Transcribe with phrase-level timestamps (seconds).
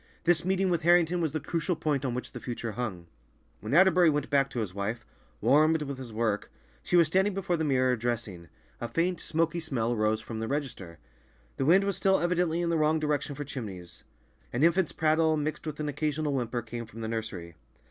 [0.23, 3.05] This meeting with Harrington was the crucial point on which the future hung.
[3.59, 5.05] When Atterbury went back to his wife,
[5.41, 6.49] warmed with his work,
[6.81, 8.47] she was standing before the mirror, dressing;
[8.79, 10.97] a faint, smoky smell arose from the register.
[11.57, 14.03] The wind was still evidently in the wrong direction for chimneys.
[14.51, 17.53] An infant's prattle, mixed with an occasional whimper, came from the nursery.